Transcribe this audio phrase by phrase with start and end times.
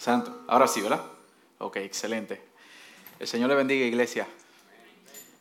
[0.00, 0.44] Santo.
[0.48, 1.04] Ahora sí, ¿verdad?
[1.58, 2.40] Ok, excelente.
[3.18, 4.26] El Señor le bendiga, iglesia.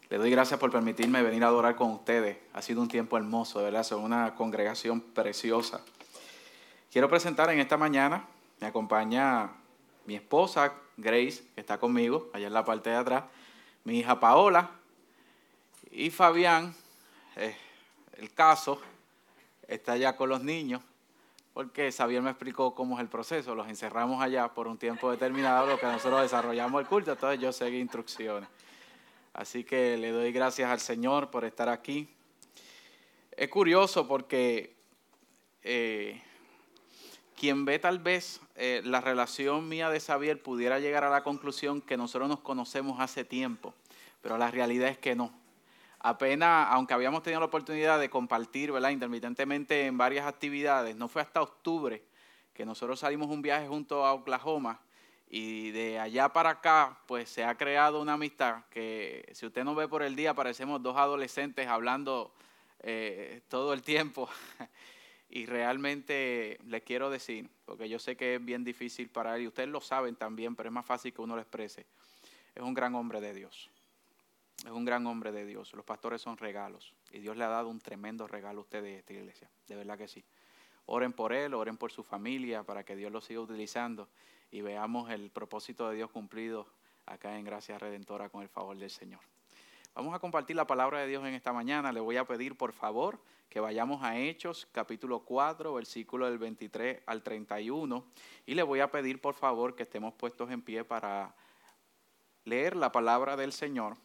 [0.09, 2.35] Le doy gracias por permitirme venir a adorar con ustedes.
[2.51, 3.83] Ha sido un tiempo hermoso, ¿verdad?
[3.83, 5.79] Son una congregación preciosa.
[6.91, 8.25] Quiero presentar en esta mañana,
[8.59, 9.49] me acompaña
[10.05, 13.23] mi esposa Grace, que está conmigo, allá en la parte de atrás,
[13.85, 14.71] mi hija Paola
[15.89, 16.75] y Fabián,
[17.37, 17.55] eh,
[18.17, 18.81] el caso,
[19.69, 20.81] está allá con los niños
[21.59, 23.53] porque Xavier me explicó cómo es el proceso.
[23.53, 27.51] Los encerramos allá por un tiempo determinado, lo que nosotros desarrollamos el culto, entonces yo
[27.51, 28.47] seguí instrucciones.
[29.33, 32.07] Así que le doy gracias al Señor por estar aquí.
[33.31, 34.77] Es curioso porque
[35.61, 36.23] eh,
[37.35, 41.81] quien ve tal vez eh, la relación mía de Xavier pudiera llegar a la conclusión
[41.81, 43.73] que nosotros nos conocemos hace tiempo,
[44.21, 45.33] pero la realidad es que no
[45.99, 48.73] apenas, aunque habíamos tenido la oportunidad de compartir.
[48.89, 52.03] Intermitentemente en varias actividades, no fue hasta octubre
[52.53, 54.81] que nosotros salimos un viaje junto a Oklahoma
[55.29, 59.75] y de allá para acá, pues se ha creado una amistad que si usted nos
[59.75, 62.33] ve por el día, parecemos dos adolescentes hablando
[62.81, 64.27] eh, todo el tiempo.
[65.29, 69.47] y realmente les quiero decir, porque yo sé que es bien difícil para él, y
[69.47, 71.85] ustedes lo saben también, pero es más fácil que uno lo exprese.
[72.55, 73.69] Es un gran hombre de Dios.
[74.65, 75.73] Es un gran hombre de Dios.
[75.73, 76.93] Los pastores son regalos.
[77.11, 79.49] Y Dios le ha dado un tremendo regalo a ustedes, esta iglesia.
[79.67, 80.23] De verdad que sí.
[80.85, 84.09] Oren por él, oren por su familia, para que Dios lo siga utilizando
[84.51, 86.67] y veamos el propósito de Dios cumplido
[87.05, 89.19] acá en Gracia Redentora con el favor del Señor.
[89.93, 91.91] Vamos a compartir la palabra de Dios en esta mañana.
[91.91, 97.01] Le voy a pedir, por favor, que vayamos a Hechos, capítulo 4, versículo del 23
[97.05, 98.05] al 31.
[98.45, 101.35] Y le voy a pedir, por favor, que estemos puestos en pie para
[102.45, 103.97] leer la palabra del Señor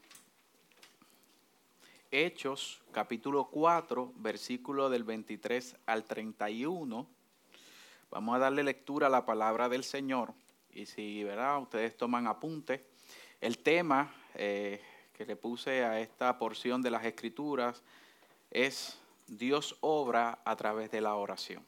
[2.16, 7.08] Hechos capítulo 4, versículo del 23 al 31.
[8.08, 10.32] Vamos a darle lectura a la palabra del Señor.
[10.70, 11.60] Y si ¿verdad?
[11.60, 12.86] ustedes toman apunte,
[13.40, 14.80] el tema eh,
[15.12, 17.82] que le puse a esta porción de las Escrituras
[18.48, 18.96] es
[19.26, 21.64] Dios obra a través de la oración.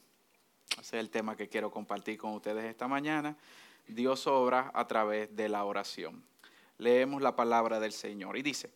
[0.74, 3.36] Ese es el tema que quiero compartir con ustedes esta mañana.
[3.88, 6.22] Dios obra a través de la oración.
[6.78, 8.70] Leemos la palabra del Señor y dice,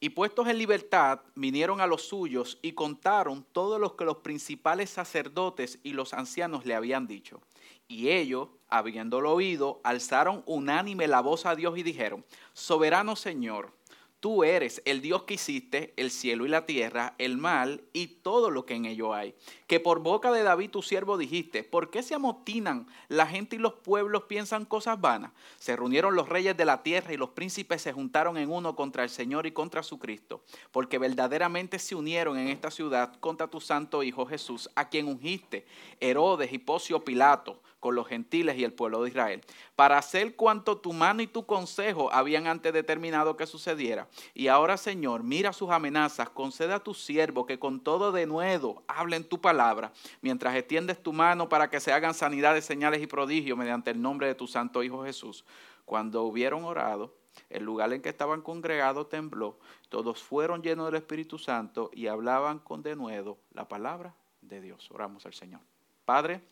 [0.00, 4.90] y puestos en libertad, vinieron a los suyos y contaron todo lo que los principales
[4.90, 7.40] sacerdotes y los ancianos le habían dicho.
[7.88, 13.72] Y ellos, habiéndolo oído, alzaron unánime la voz a Dios y dijeron, Soberano Señor,
[14.20, 18.50] Tú eres el Dios que hiciste el cielo y la tierra, el mal y todo
[18.50, 19.36] lo que en ello hay.
[19.68, 23.60] Que por boca de David tu siervo dijiste, ¿por qué se amotinan la gente y
[23.60, 25.30] los pueblos piensan cosas vanas?
[25.58, 29.04] Se reunieron los reyes de la tierra y los príncipes se juntaron en uno contra
[29.04, 30.42] el Señor y contra su Cristo,
[30.72, 35.64] porque verdaderamente se unieron en esta ciudad contra tu santo Hijo Jesús, a quien ungiste,
[36.00, 39.44] Herodes y Pocio Pilato con los gentiles y el pueblo de Israel,
[39.76, 44.08] para hacer cuanto tu mano y tu consejo habían antes determinado que sucediera.
[44.34, 49.24] Y ahora, Señor, mira sus amenazas, concede a tu siervo que con todo denuedo hablen
[49.24, 53.90] tu palabra, mientras extiendes tu mano para que se hagan sanidades, señales y prodigios mediante
[53.90, 55.44] el nombre de tu santo Hijo Jesús.
[55.84, 57.14] Cuando hubieron orado,
[57.50, 59.58] el lugar en que estaban congregados tembló,
[59.88, 64.90] todos fueron llenos del Espíritu Santo y hablaban con denuedo la palabra de Dios.
[64.90, 65.60] Oramos al Señor.
[66.04, 66.42] Padre,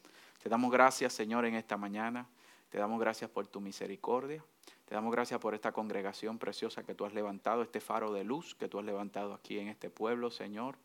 [0.47, 2.29] te damos gracias, Señor, en esta mañana.
[2.69, 4.45] Te damos gracias por tu misericordia.
[4.85, 8.55] Te damos gracias por esta congregación preciosa que tú has levantado, este faro de luz
[8.55, 10.79] que tú has levantado aquí en este pueblo, Señor.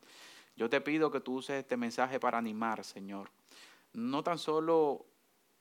[0.56, 3.30] Yo te pido que tú uses este mensaje para animar, Señor.
[3.94, 5.06] No tan solo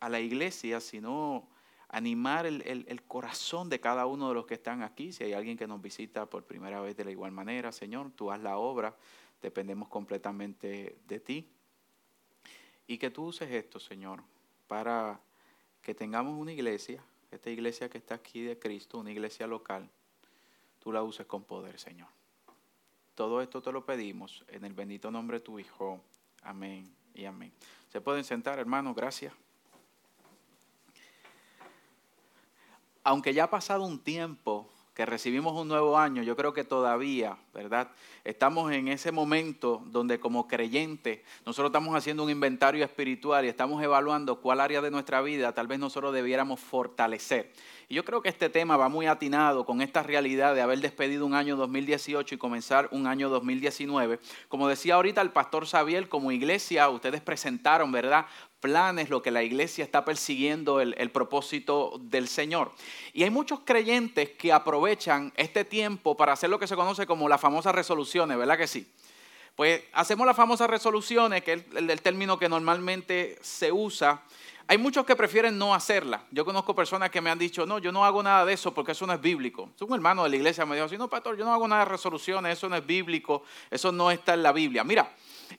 [0.01, 1.47] a la iglesia, sino
[1.91, 5.13] animar el, corazón de cada uno de los que están aquí.
[5.13, 8.33] Si hay alguien que nos visita por primera vez de la igual manera, Señor, tú
[8.33, 8.97] haz la obra.
[9.43, 11.51] Dependemos completamente de ti.
[12.91, 14.21] Y que tú uses esto, Señor,
[14.67, 15.21] para
[15.81, 19.89] que tengamos una iglesia, esta iglesia que está aquí de Cristo, una iglesia local,
[20.81, 22.09] tú la uses con poder, Señor.
[23.15, 26.01] Todo esto te lo pedimos en el bendito nombre de tu Hijo.
[26.43, 27.53] Amén y amén.
[27.93, 29.33] Se pueden sentar, hermanos, gracias.
[33.05, 34.69] Aunque ya ha pasado un tiempo
[35.01, 37.89] que recibimos un nuevo año, yo creo que todavía, ¿verdad?
[38.23, 43.83] Estamos en ese momento donde como creyentes nosotros estamos haciendo un inventario espiritual y estamos
[43.83, 47.51] evaluando cuál área de nuestra vida tal vez nosotros debiéramos fortalecer.
[47.89, 51.25] Y yo creo que este tema va muy atinado con esta realidad de haber despedido
[51.25, 54.21] un año 2018 y comenzar un año 2019.
[54.49, 58.27] Como decía ahorita el pastor Xavier, como iglesia ustedes presentaron, ¿verdad?
[58.61, 62.73] Planes, lo que la iglesia está persiguiendo, el, el, propósito del Señor.
[63.13, 67.29] Y hay muchos creyentes que aprovechan este tiempo para hacer lo que se conoce como
[67.29, 68.87] las famosas resoluciones, ¿verdad que sí?
[69.57, 74.23] Pues hacemos las famosas resoluciones, que es el, el término que normalmente se usa
[74.71, 76.23] hay muchos que prefieren no hacerla.
[76.31, 78.93] Yo conozco personas que me han dicho, no, yo no hago nada de eso porque
[78.93, 79.69] eso no es bíblico.
[79.81, 82.57] Un hermano de la iglesia me dijo no, pastor, yo no hago nada de resoluciones,
[82.57, 84.85] eso no es bíblico, eso no está en la Biblia.
[84.85, 85.11] Mira,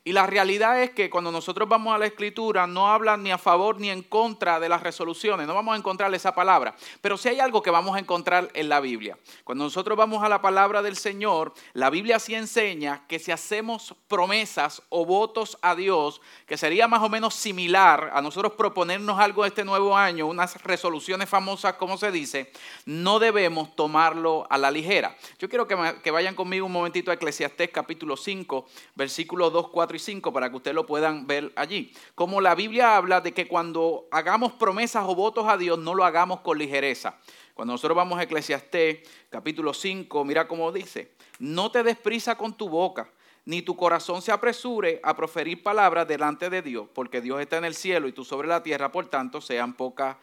[0.03, 3.37] y la realidad es que cuando nosotros vamos a la escritura no hablan ni a
[3.37, 7.29] favor ni en contra de las resoluciones, no vamos a encontrar esa palabra, pero sí
[7.29, 9.17] hay algo que vamos a encontrar en la Biblia.
[9.43, 13.95] Cuando nosotros vamos a la palabra del Señor, la Biblia sí enseña que si hacemos
[14.07, 19.45] promesas o votos a Dios, que sería más o menos similar a nosotros proponernos algo
[19.45, 22.51] este nuevo año, unas resoluciones famosas como se dice,
[22.85, 25.15] no debemos tomarlo a la ligera.
[25.39, 28.65] Yo quiero que, vayan conmigo un momentito a Eclesiastés capítulo 5,
[28.95, 31.91] versículo 2, 4 4 y 5 para que ustedes lo puedan ver allí.
[32.13, 36.05] Como la Biblia habla de que cuando hagamos promesas o votos a Dios, no lo
[36.05, 37.17] hagamos con ligereza.
[37.55, 38.99] Cuando nosotros vamos a Eclesiastés
[39.31, 43.09] capítulo 5, mira cómo dice, no te des prisa con tu boca,
[43.43, 47.65] ni tu corazón se apresure a proferir palabras delante de Dios, porque Dios está en
[47.65, 50.15] el cielo y tú sobre la tierra, por tanto, sean pocas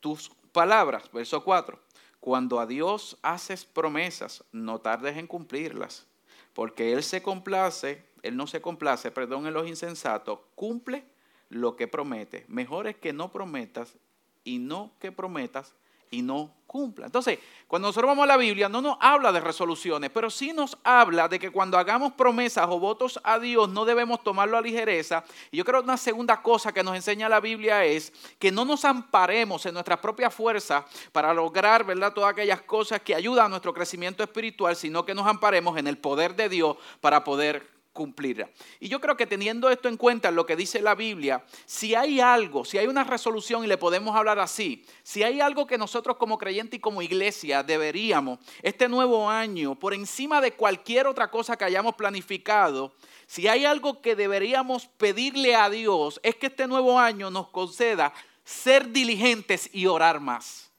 [0.00, 1.08] tus palabras.
[1.12, 1.78] Verso 4.
[2.18, 6.04] Cuando a Dios haces promesas, no tardes en cumplirlas,
[6.52, 11.04] porque Él se complace él no se complace, perdón, en los insensatos, cumple
[11.50, 12.46] lo que promete.
[12.48, 13.96] Mejor es que no prometas
[14.44, 15.74] y no que prometas
[16.10, 17.06] y no cumpla.
[17.06, 17.38] Entonces,
[17.68, 21.28] cuando nosotros vamos a la Biblia, no nos habla de resoluciones, pero sí nos habla
[21.28, 25.22] de que cuando hagamos promesas o votos a Dios, no debemos tomarlo a ligereza.
[25.50, 28.64] Y yo creo que una segunda cosa que nos enseña la Biblia es que no
[28.64, 33.48] nos amparemos en nuestra propia fuerza para lograr, ¿verdad?, todas aquellas cosas que ayudan a
[33.50, 38.50] nuestro crecimiento espiritual, sino que nos amparemos en el poder de Dios para poder cumplirá.
[38.80, 42.20] Y yo creo que teniendo esto en cuenta, lo que dice la Biblia, si hay
[42.20, 46.16] algo, si hay una resolución y le podemos hablar así, si hay algo que nosotros
[46.18, 51.56] como creyentes y como iglesia deberíamos, este nuevo año, por encima de cualquier otra cosa
[51.56, 52.94] que hayamos planificado,
[53.26, 58.12] si hay algo que deberíamos pedirle a Dios, es que este nuevo año nos conceda
[58.44, 60.70] ser diligentes y orar más.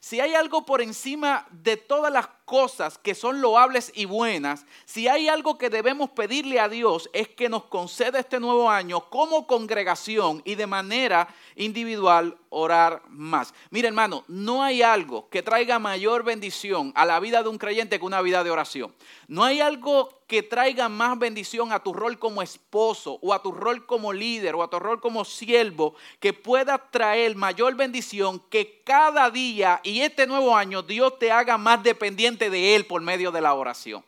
[0.00, 5.06] Si hay algo por encima de todas las cosas que son loables y buenas, si
[5.06, 9.46] hay algo que debemos pedirle a Dios es que nos conceda este nuevo año como
[9.46, 13.54] congregación y de manera individual orar más.
[13.70, 18.00] Mira hermano, no hay algo que traiga mayor bendición a la vida de un creyente
[18.00, 18.92] que una vida de oración.
[19.28, 23.50] No hay algo que traiga más bendición a tu rol como esposo o a tu
[23.50, 28.80] rol como líder o a tu rol como siervo que pueda traer mayor bendición que
[28.84, 33.30] cada día y este nuevo año Dios te haga más dependiente de Él por medio
[33.32, 34.04] de la oración.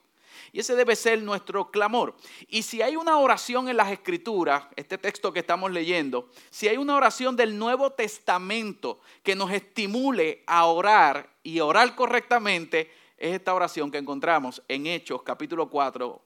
[0.52, 2.14] Y ese debe ser nuestro clamor.
[2.46, 6.76] Y si hay una oración en las Escrituras, este texto que estamos leyendo, si hay
[6.76, 13.54] una oración del Nuevo Testamento que nos estimule a orar y orar correctamente, es esta
[13.54, 16.22] oración que encontramos en Hechos capítulo 4,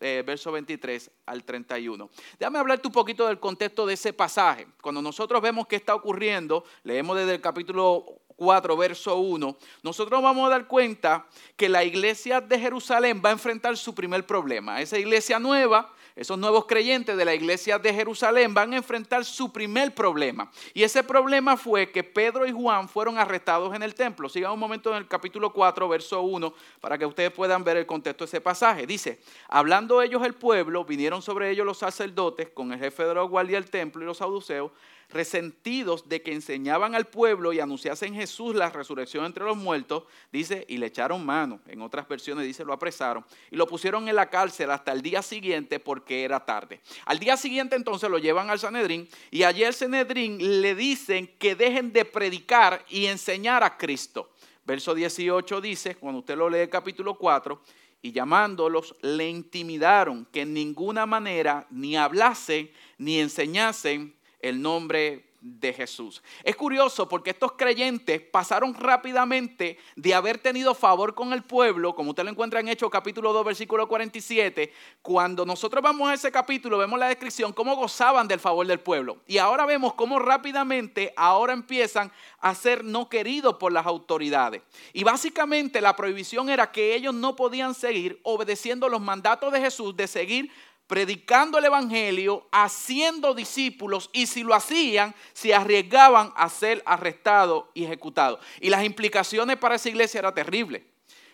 [0.00, 2.08] eh, verso 23 al 31.
[2.38, 4.68] Déjame hablarte un poquito del contexto de ese pasaje.
[4.80, 10.46] Cuando nosotros vemos qué está ocurriendo, leemos desde el capítulo 4, verso 1, nosotros vamos
[10.46, 14.80] a dar cuenta que la iglesia de Jerusalén va a enfrentar su primer problema.
[14.80, 19.52] Esa iglesia nueva, esos nuevos creyentes de la iglesia de Jerusalén van a enfrentar su
[19.52, 20.50] primer problema.
[20.72, 24.28] Y ese problema fue que Pedro y Juan fueron arrestados en el templo.
[24.28, 27.86] Sigan un momento en el capítulo 4, verso 1, para que ustedes puedan ver el
[27.86, 28.86] contexto de ese pasaje.
[28.86, 33.22] Dice, hablando ellos el pueblo, vinieron sobre ellos los sacerdotes con el jefe de la
[33.22, 34.72] guardia del templo y los saduceos
[35.10, 40.64] resentidos de que enseñaban al pueblo y anunciasen Jesús la resurrección entre los muertos, dice,
[40.68, 41.60] y le echaron mano.
[41.66, 45.22] En otras versiones dice, lo apresaron y lo pusieron en la cárcel hasta el día
[45.22, 46.80] siguiente porque era tarde.
[47.04, 51.54] Al día siguiente entonces lo llevan al Sanedrín y allí el Sanedrín le dicen que
[51.54, 54.30] dejen de predicar y enseñar a Cristo.
[54.64, 57.62] Verso 18 dice, cuando usted lo lee capítulo 4,
[58.02, 65.72] y llamándolos le intimidaron que en ninguna manera ni hablasen ni enseñasen el nombre de
[65.72, 66.22] Jesús.
[66.42, 72.10] Es curioso porque estos creyentes pasaron rápidamente de haber tenido favor con el pueblo, como
[72.10, 76.78] usted lo encuentra en Hechos capítulo 2, versículo 47, cuando nosotros vamos a ese capítulo,
[76.78, 79.18] vemos la descripción, cómo gozaban del favor del pueblo.
[79.26, 84.62] Y ahora vemos cómo rápidamente ahora empiezan a ser no queridos por las autoridades.
[84.92, 89.96] Y básicamente la prohibición era que ellos no podían seguir obedeciendo los mandatos de Jesús
[89.96, 90.50] de seguir
[90.86, 97.84] predicando el Evangelio, haciendo discípulos y si lo hacían, se arriesgaban a ser arrestados y
[97.84, 98.40] ejecutados.
[98.60, 100.82] Y las implicaciones para esa iglesia eran terribles.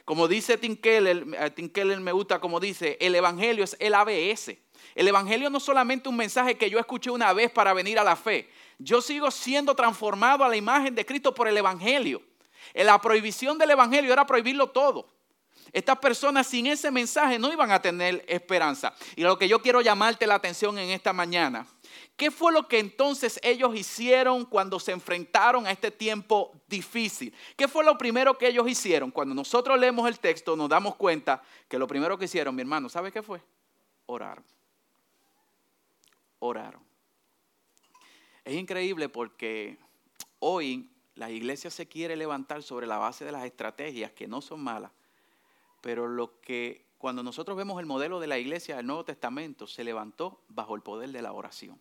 [0.05, 4.57] Como dice eh, Tim Keller me gusta como dice, el Evangelio es el ABS.
[4.95, 8.05] El Evangelio no es solamente un mensaje que yo escuché una vez para venir a
[8.05, 8.51] la fe.
[8.79, 12.21] Yo sigo siendo transformado a la imagen de Cristo por el Evangelio.
[12.75, 15.09] La prohibición del Evangelio era prohibirlo todo.
[15.73, 18.95] Estas personas sin ese mensaje no iban a tener esperanza.
[19.17, 21.67] Y lo que yo quiero llamarte la atención en esta mañana
[22.17, 27.35] ¿Qué fue lo que entonces ellos hicieron cuando se enfrentaron a este tiempo difícil?
[27.57, 29.11] ¿Qué fue lo primero que ellos hicieron?
[29.11, 32.89] Cuando nosotros leemos el texto nos damos cuenta que lo primero que hicieron, mi hermano,
[32.89, 33.43] ¿sabe qué fue?
[34.07, 34.45] Oraron.
[36.39, 36.83] Oraron.
[38.45, 39.79] Es increíble porque
[40.39, 44.61] hoy la iglesia se quiere levantar sobre la base de las estrategias que no son
[44.61, 44.91] malas,
[45.83, 49.85] pero lo que cuando nosotros vemos el modelo de la iglesia del Nuevo Testamento, se
[49.85, 51.79] levantó bajo el poder de la oración,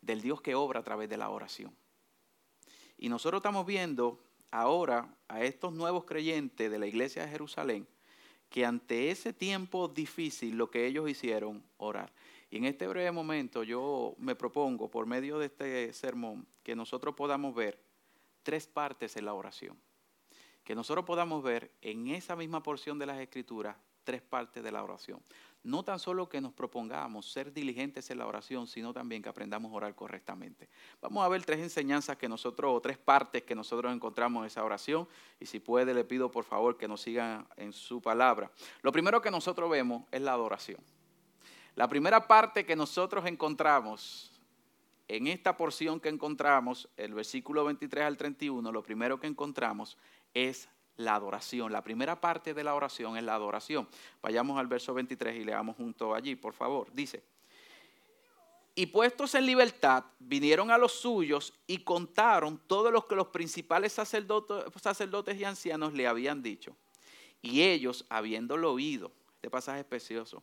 [0.00, 1.76] del Dios que obra a través de la oración.
[2.96, 7.86] Y nosotros estamos viendo ahora a estos nuevos creyentes de la iglesia de Jerusalén
[8.48, 12.12] que ante ese tiempo difícil lo que ellos hicieron, orar.
[12.48, 17.16] Y en este breve momento yo me propongo, por medio de este sermón, que nosotros
[17.16, 17.80] podamos ver
[18.44, 19.76] tres partes en la oración.
[20.64, 24.82] Que nosotros podamos ver en esa misma porción de las escrituras tres partes de la
[24.82, 25.20] oración.
[25.62, 29.72] No tan solo que nos propongamos ser diligentes en la oración, sino también que aprendamos
[29.72, 30.68] a orar correctamente.
[31.00, 34.62] Vamos a ver tres enseñanzas que nosotros, o tres partes que nosotros encontramos en esa
[34.62, 35.08] oración.
[35.40, 38.50] Y si puede, le pido por favor que nos sigan en su palabra.
[38.82, 40.80] Lo primero que nosotros vemos es la adoración.
[41.76, 44.30] La primera parte que nosotros encontramos
[45.08, 49.98] en esta porción que encontramos, el versículo 23 al 31, lo primero que encontramos
[50.34, 51.72] es la adoración.
[51.72, 53.88] La primera parte de la oración es la adoración.
[54.22, 56.88] Vayamos al verso 23 y leamos junto allí, por favor.
[56.92, 57.22] Dice,
[58.76, 63.92] y puestos en libertad, vinieron a los suyos y contaron todo lo que los principales
[63.92, 66.76] sacerdotes, sacerdotes y ancianos le habían dicho.
[67.40, 70.42] Y ellos, habiéndolo oído, este pasaje es precioso,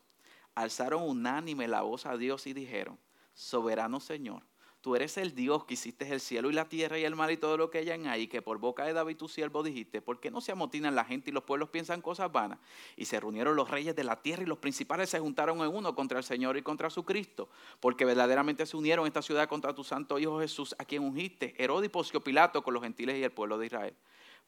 [0.56, 2.98] alzaron unánime la voz a Dios y dijeron,
[3.34, 4.44] soberano Señor,
[4.82, 7.38] tú eres el Dios que hiciste el cielo y la tierra y el mar y
[7.38, 10.20] todo lo que hay en ahí, que por boca de David tu siervo dijiste, ¿por
[10.20, 12.60] qué no se amotinan la gente y los pueblos piensan cosas vanas?
[12.98, 15.96] Y se reunieron los reyes de la tierra y los principales se juntaron en uno
[15.96, 19.84] contra el Señor y contra su Cristo, porque verdaderamente se unieron esta ciudad contra tu
[19.84, 23.58] santo Hijo Jesús, a quien ungiste, Herodes y Pilato con los gentiles y el pueblo
[23.58, 23.96] de Israel,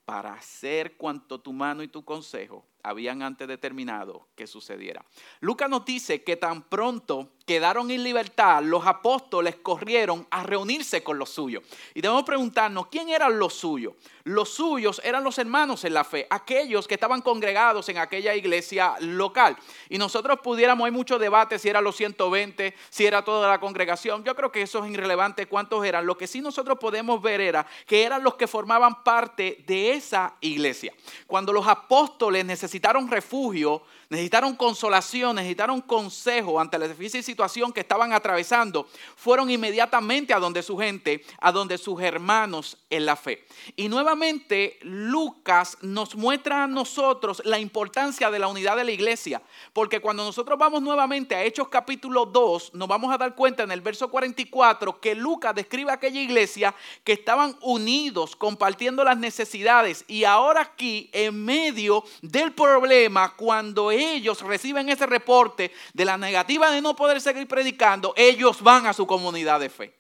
[0.03, 5.03] para hacer cuanto tu mano y tu consejo habían antes determinado que sucediera.
[5.39, 11.17] Lucas nos dice que tan pronto quedaron en libertad, los apóstoles corrieron a reunirse con
[11.17, 11.63] los suyos.
[11.93, 13.95] Y debemos preguntarnos, ¿quién eran los suyos?
[14.23, 18.95] Los suyos eran los hermanos en la fe, aquellos que estaban congregados en aquella iglesia
[18.99, 19.57] local.
[19.89, 24.23] Y nosotros pudiéramos, hay mucho debate si eran los 120, si era toda la congregación.
[24.23, 26.05] Yo creo que eso es irrelevante cuántos eran.
[26.05, 30.35] Lo que sí nosotros podemos ver era que eran los que formaban parte de esa
[30.39, 30.93] iglesia.
[31.27, 38.13] Cuando los apóstoles necesitaron refugio, necesitaron consolación, necesitaron consejo ante la difícil situación que estaban
[38.13, 43.45] atravesando, fueron inmediatamente a donde su gente, a donde sus hermanos en la fe.
[43.75, 49.39] Y nuevamente Lucas nos muestra a nosotros la importancia de la unidad de la iglesia,
[49.71, 53.71] porque cuando nosotros vamos nuevamente a Hechos capítulo 2, nos vamos a dar cuenta en
[53.71, 60.23] el verso 44 que Lucas describe aquella iglesia que estaban unidos, compartiendo las necesidades, y
[60.23, 66.81] ahora aquí, en medio del problema, cuando ellos reciben ese reporte de la negativa de
[66.81, 69.99] no poder seguir predicando, ellos van a su comunidad de fe.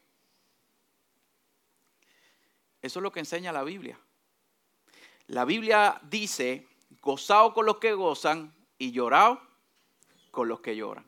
[2.81, 3.99] Eso es lo que enseña la Biblia.
[5.27, 6.67] La Biblia dice,
[7.01, 9.41] gozado con los que gozan y llorado
[10.31, 11.05] con los que lloran.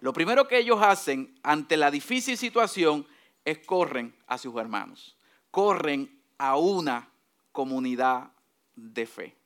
[0.00, 3.06] Lo primero que ellos hacen ante la difícil situación
[3.44, 5.16] es corren a sus hermanos,
[5.50, 7.08] corren a una
[7.52, 8.30] comunidad
[8.74, 9.41] de fe.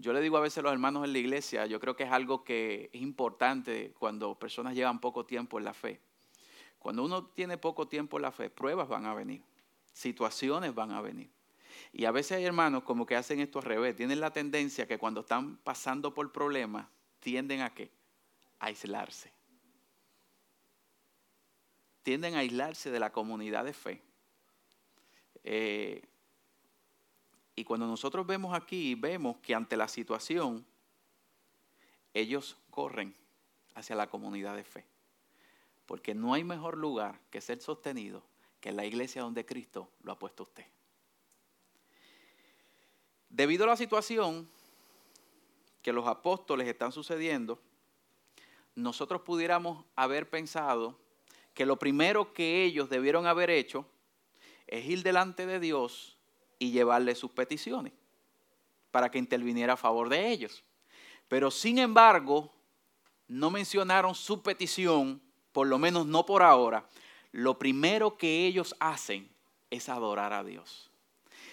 [0.00, 2.12] Yo le digo a veces a los hermanos en la iglesia, yo creo que es
[2.12, 6.00] algo que es importante cuando personas llevan poco tiempo en la fe.
[6.78, 9.42] Cuando uno tiene poco tiempo en la fe, pruebas van a venir,
[9.92, 11.30] situaciones van a venir.
[11.92, 14.98] Y a veces hay hermanos como que hacen esto al revés, tienen la tendencia que
[14.98, 16.86] cuando están pasando por problemas,
[17.18, 17.90] tienden a qué?
[18.60, 19.32] A aislarse.
[22.04, 24.02] Tienden a aislarse de la comunidad de fe.
[25.42, 26.02] Eh,
[27.58, 30.64] y cuando nosotros vemos aquí, vemos que ante la situación,
[32.14, 33.16] ellos corren
[33.74, 34.86] hacia la comunidad de fe.
[35.84, 38.22] Porque no hay mejor lugar que ser sostenido
[38.60, 40.66] que la iglesia donde Cristo lo ha puesto usted.
[43.28, 44.48] Debido a la situación
[45.82, 47.58] que los apóstoles están sucediendo,
[48.76, 50.96] nosotros pudiéramos haber pensado
[51.54, 53.84] que lo primero que ellos debieron haber hecho
[54.68, 56.17] es ir delante de Dios
[56.58, 57.92] y llevarle sus peticiones
[58.90, 60.64] para que interviniera a favor de ellos.
[61.28, 62.52] Pero sin embargo,
[63.26, 65.20] no mencionaron su petición,
[65.52, 66.88] por lo menos no por ahora.
[67.32, 69.28] Lo primero que ellos hacen
[69.70, 70.90] es adorar a Dios.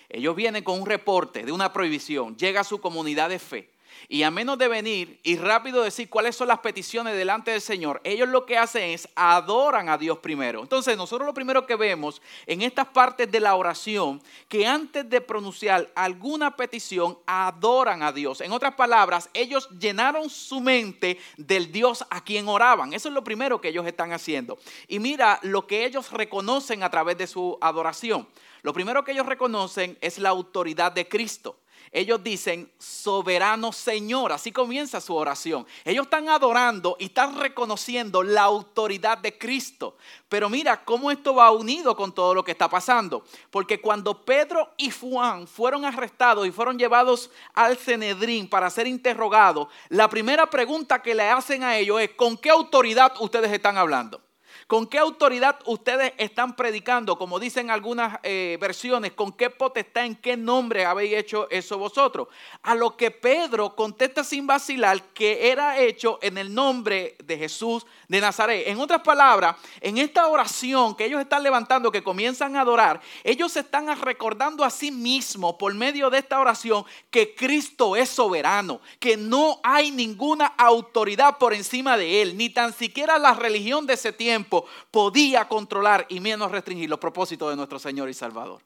[0.08, 3.75] Ellos vienen con un reporte de una prohibición, llega a su comunidad de fe
[4.08, 8.02] Y a menos de venir y rápido decir cuáles son las peticiones delante del Señor,
[8.04, 10.62] ellos lo que hacen es adoran a Dios primero.
[10.62, 15.22] Entonces nosotros lo primero que vemos en estas partes de la oración, que antes de
[15.22, 18.42] pronunciar alguna petición, adoran a Dios.
[18.42, 22.94] En otras palabras, ellos llenaron su mente del Dios a quien oraban.
[22.94, 24.58] Eso es lo primero que ellos están haciendo.
[24.88, 28.28] Y mira lo que ellos reconocen a través de su adoración.
[28.62, 31.58] Lo primero que ellos reconocen es la autoridad de Cristo
[31.92, 34.32] ellos dicen, soberano Señor.
[34.32, 35.66] Así comienza su oración.
[35.84, 39.98] Ellos están adorando y están reconociendo la autoridad de Cristo.
[40.28, 43.24] Pero mira cómo esto va unido con todo lo que está pasando.
[43.52, 49.68] Porque cuando Pedro y Juan fueron arrestados y fueron llevados al Cenedrín para ser interrogados,
[49.90, 54.25] la primera pregunta que le hacen a ellos es, ¿con qué autoridad ustedes están hablando?
[54.68, 57.20] ¿Con qué autoridad ustedes están predicando?
[57.20, 62.30] Como dicen algunas eh, versiones, ¿con qué potestad, en qué nombre habéis hecho eso vosotros?
[62.64, 67.86] A lo que Pedro contesta sin vacilar que era hecho en el nombre de Jesús
[68.08, 68.64] de Nazaret.
[68.68, 73.52] En otras palabras, en esta oración que ellos están levantando, que comienzan a adorar, ellos
[73.52, 78.82] se están recordando a sí mismos por medio de esta oración que Cristo es soberano,
[79.00, 83.94] que no hay ninguna autoridad por encima de él, ni tan siquiera la religión de
[83.94, 84.55] ese tiempo
[84.92, 88.62] podía controlar y menos restringir los propósitos de nuestro Señor y Salvador.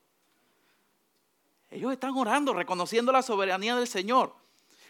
[1.72, 4.34] Ellos están orando, reconociendo la soberanía del Señor.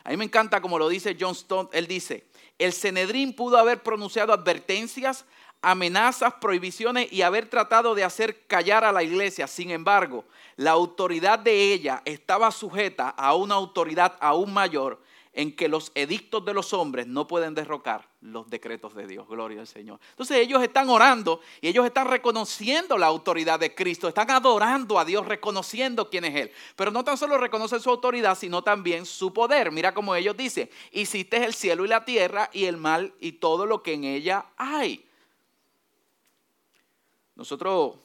[0.04, 1.70] A mí me encanta como lo dice John Stone.
[1.74, 2.28] Él dice,
[2.58, 5.26] el Cenedrín pudo haber pronunciado advertencias,
[5.62, 9.48] amenazas, prohibiciones y haber tratado de hacer callar a la iglesia.
[9.48, 10.26] Sin embargo,
[10.56, 15.02] la autoridad de ella estaba sujeta a una autoridad aún mayor
[15.34, 19.28] en que los edictos de los hombres no pueden derrocar los decretos de Dios.
[19.28, 20.00] Gloria al Señor.
[20.12, 25.06] Entonces ellos están orando y ellos están reconociendo la autoridad de Cristo, están adorando a
[25.06, 26.52] Dios, reconociendo quién es Él.
[26.76, 29.72] Pero no tan solo reconocen su autoridad, sino también su poder.
[29.72, 33.66] Mira como ellos dicen, hiciste el cielo y la tierra y el mal y todo
[33.66, 35.06] lo que en ella hay.
[37.36, 37.96] Nosotros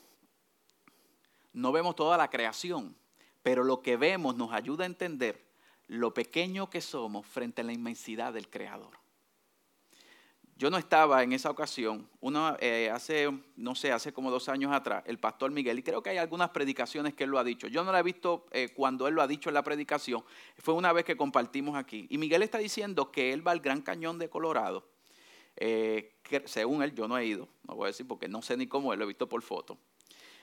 [1.53, 2.96] no vemos toda la creación,
[3.42, 5.44] pero lo que vemos nos ayuda a entender
[5.88, 9.04] lo pequeño que somos frente a la inmensidad del Creador.
[10.57, 14.73] Yo no estaba en esa ocasión, uno, eh, hace, no sé, hace como dos años
[14.73, 17.67] atrás, el pastor Miguel, y creo que hay algunas predicaciones que él lo ha dicho.
[17.67, 20.23] Yo no la he visto eh, cuando él lo ha dicho en la predicación,
[20.59, 22.07] fue una vez que compartimos aquí.
[22.09, 24.87] Y Miguel está diciendo que él va al Gran Cañón de Colorado,
[25.57, 28.57] eh, que según él yo no he ido, no voy a decir porque no sé
[28.57, 29.77] ni cómo él, lo he visto por foto.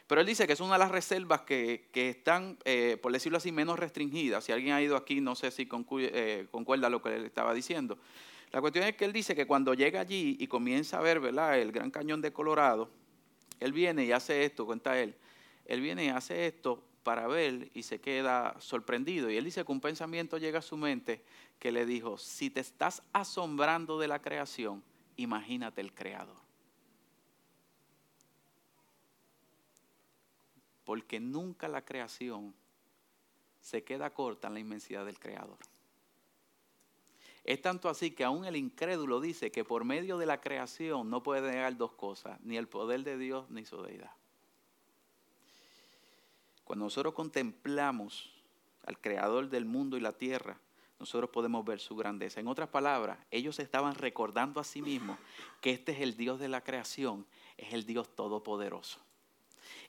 [0.07, 3.53] Pero él dice que es una de las reservas que, están, eh, por decirlo así,
[3.53, 4.43] menos restringidas.
[4.43, 7.97] Si alguien ha ido aquí, no sé si concuerda lo que él estaba diciendo.
[8.51, 11.57] La cuestión es que él dice que cuando llega allí y comienza a ver ¿verdad?
[11.57, 12.89] el Gran Cañón de Colorado,
[13.59, 15.15] él viene y hace esto, cuenta él,
[15.65, 19.29] él viene y hace esto para ver y se queda sorprendido.
[19.29, 21.23] Y él dice que un pensamiento llega a su mente
[21.59, 24.83] que le dijo, si te estás asombrando de la creación,
[25.15, 26.41] imagínate el creador.
[30.91, 32.53] porque nunca la creación
[33.61, 35.57] se queda corta en la inmensidad del Creador.
[37.43, 41.23] Es tanto así que aún el incrédulo dice que por medio de la creación no
[41.23, 44.11] puede negar dos cosas, ni el poder de Dios ni su deidad.
[46.63, 48.31] Cuando nosotros contemplamos
[48.85, 50.59] al creador del mundo y la tierra,
[50.99, 52.39] nosotros podemos ver su grandeza.
[52.39, 55.17] En otras palabras, ellos estaban recordando a sí mismos
[55.59, 57.25] que este es el Dios de la creación,
[57.57, 58.99] es el Dios todopoderoso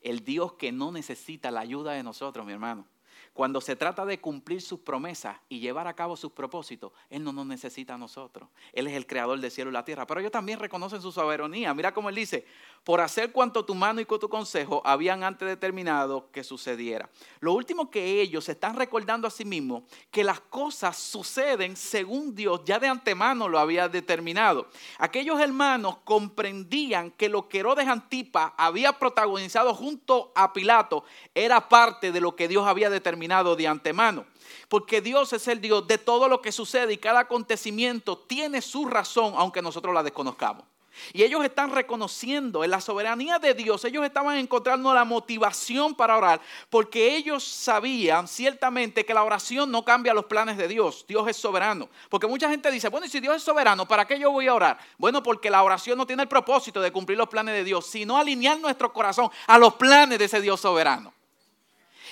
[0.02, 2.86] el Dios que no necesita la ayuda de nosotros, mi hermano.
[3.32, 7.32] Cuando se trata de cumplir sus promesas y llevar a cabo sus propósitos, Él no
[7.32, 8.48] nos necesita a nosotros.
[8.72, 10.06] Él es el creador del cielo y la tierra.
[10.06, 11.72] Pero ellos también reconocen su soberanía.
[11.72, 12.44] Mira cómo Él dice,
[12.84, 17.08] por hacer cuanto tu mano y tu consejo habían antes determinado que sucediera.
[17.40, 22.60] Lo último que ellos están recordando a sí mismos, que las cosas suceden según Dios
[22.64, 24.68] ya de antemano lo había determinado.
[24.98, 32.12] Aquellos hermanos comprendían que lo que Herodes Antipa había protagonizado junto a Pilato era parte
[32.12, 32.90] de lo que Dios había
[33.28, 34.26] de antemano.
[34.68, 38.86] Porque Dios es el Dios de todo lo que sucede y cada acontecimiento tiene su
[38.86, 40.64] razón, aunque nosotros la desconozcamos.
[41.12, 46.16] Y ellos están reconociendo en la soberanía de Dios, ellos estaban encontrando la motivación para
[46.16, 51.26] orar, porque ellos sabían ciertamente que la oración no cambia los planes de Dios, Dios
[51.28, 51.88] es soberano.
[52.10, 54.54] Porque mucha gente dice, bueno, y si Dios es soberano, ¿para qué yo voy a
[54.54, 54.78] orar?
[54.98, 58.18] Bueno, porque la oración no tiene el propósito de cumplir los planes de Dios, sino
[58.18, 61.14] alinear nuestro corazón a los planes de ese Dios soberano.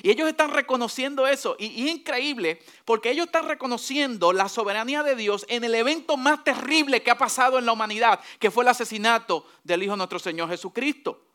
[0.03, 1.57] Y ellos están reconociendo eso.
[1.59, 6.45] Y, es increíble porque ellos están reconociendo la soberanía de Dios en el evento más
[6.45, 10.19] terrible que ha pasado en la humanidad, que fue el asesinato del Hijo de nuestro
[10.19, 11.30] Señor Jesucristo.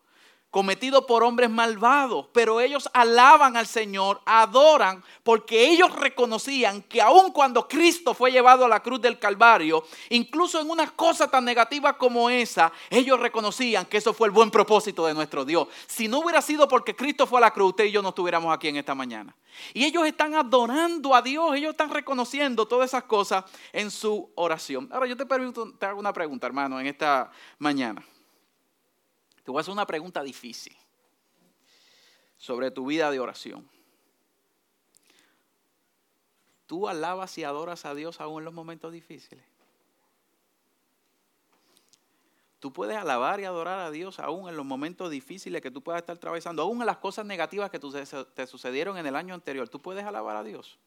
[0.55, 7.33] Cometido por hombres malvados, pero ellos alaban al Señor, adoran, porque ellos reconocían que aun
[7.33, 11.97] cuando Cristo fue llevado a la cruz del Calvario, incluso en una cosa tan negativa
[11.97, 15.67] como esa, ellos reconocían que eso fue el buen propósito de nuestro Dios.
[15.87, 18.55] Si no hubiera sido porque Cristo fue a la cruz, usted y yo no estuviéramos
[18.55, 19.35] aquí en esta mañana.
[19.73, 24.87] Y ellos están adorando a Dios, ellos están reconociendo todas esas cosas en su oración.
[24.93, 28.01] Ahora yo te, permito, te hago una pregunta, hermano, en esta mañana.
[29.45, 30.75] Te voy a hacer una pregunta difícil
[32.35, 33.69] sobre tu vida de oración.
[36.65, 39.45] ¿Tú alabas y adoras a Dios aún en los momentos difíciles?
[42.59, 46.01] Tú puedes alabar y adorar a Dios aún en los momentos difíciles que tú puedas
[46.01, 49.69] estar atravesando, aún en las cosas negativas que te sucedieron en el año anterior.
[49.69, 50.79] Tú puedes alabar a Dios.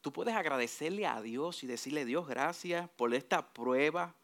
[0.00, 4.16] Tú puedes agradecerle a Dios y decirle, Dios, gracias por esta prueba,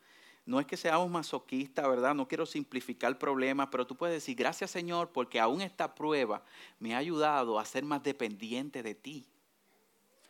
[0.45, 2.15] no es que seamos masoquistas, ¿verdad?
[2.15, 6.43] No quiero simplificar problemas, pero tú puedes decir, gracias Señor, porque aún esta prueba
[6.81, 9.27] me ha ayudado a ser más dependiente de ti.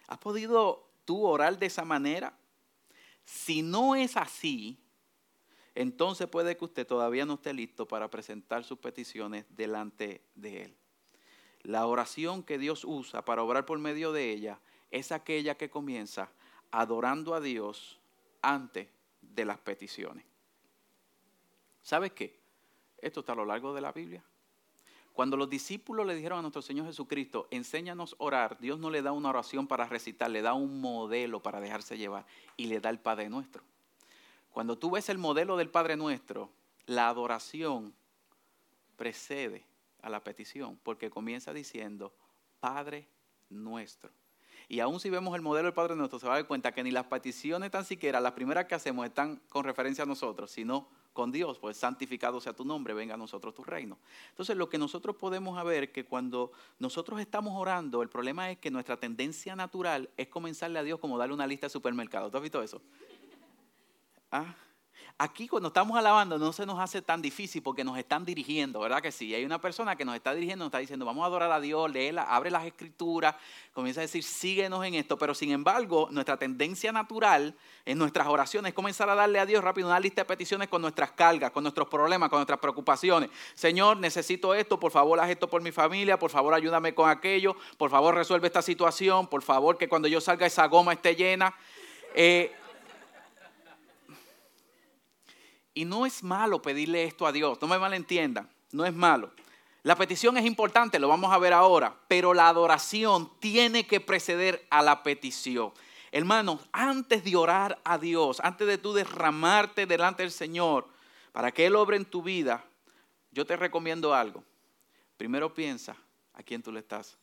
[0.07, 2.37] ¿Has podido tú orar de esa manera?
[3.25, 4.79] Si no es así,
[5.75, 10.77] entonces puede que usted todavía no esté listo para presentar sus peticiones delante de Él.
[11.62, 16.31] La oración que Dios usa para obrar por medio de ella es aquella que comienza
[16.70, 18.01] adorando a Dios
[18.42, 18.88] antes
[19.35, 20.25] de las peticiones.
[21.83, 22.38] ¿Sabes qué?
[22.99, 24.23] Esto está a lo largo de la Biblia.
[25.12, 29.03] Cuando los discípulos le dijeron a nuestro Señor Jesucristo, enséñanos a orar, Dios no le
[29.03, 32.25] da una oración para recitar, le da un modelo para dejarse llevar
[32.57, 33.62] y le da el Padre Nuestro.
[34.53, 36.51] Cuando tú ves el modelo del Padre Nuestro,
[36.87, 37.95] la adoración
[38.97, 39.64] precede
[40.01, 42.12] a la petición, porque comienza diciendo,
[42.61, 43.07] Padre
[43.51, 44.11] Nuestro.
[44.68, 46.83] Y aún si vemos el modelo del Padre Nuestro, se va a dar cuenta que
[46.83, 50.88] ni las peticiones tan siquiera, las primeras que hacemos están con referencia a nosotros, sino
[51.12, 53.98] con Dios, pues santificado sea tu nombre, venga a nosotros tu reino.
[54.31, 58.70] Entonces lo que nosotros podemos ver que cuando nosotros estamos orando, el problema es que
[58.70, 62.31] nuestra tendencia natural es comenzarle a Dios como darle una lista de supermercado.
[62.31, 62.81] ¿Tú has visto eso?
[64.31, 64.55] ¿Ah?
[65.18, 69.01] Aquí cuando estamos alabando no se nos hace tan difícil porque nos están dirigiendo, ¿verdad
[69.01, 69.35] que sí?
[69.35, 71.90] Hay una persona que nos está dirigiendo, nos está diciendo, vamos a adorar a Dios,
[71.90, 73.35] léela, abre las escrituras,
[73.72, 75.18] comienza a decir, síguenos en esto.
[75.18, 79.62] Pero sin embargo, nuestra tendencia natural en nuestras oraciones es comenzar a darle a Dios
[79.62, 83.31] rápido una lista de peticiones con nuestras cargas, con nuestros problemas, con nuestras preocupaciones.
[83.55, 87.57] Señor, necesito esto, por favor, haz esto por mi familia, por favor, ayúdame con aquello,
[87.79, 91.55] por favor, resuelve esta situación, por favor, que cuando yo salga esa goma esté llena.
[92.14, 92.53] Eh,
[95.75, 99.31] y no es malo pedirle esto a Dios, no me malentiendan, no es malo.
[99.83, 104.65] La petición es importante, lo vamos a ver ahora, pero la adoración tiene que preceder
[104.71, 105.73] a la petición.
[106.13, 110.87] Hermanos, antes de orar a Dios, antes de tú derramarte delante del Señor
[111.33, 112.65] para que Él obre en tu vida,
[113.33, 114.45] yo te recomiendo algo.
[115.17, 115.97] Primero piensa
[116.35, 117.17] a quién tú le estás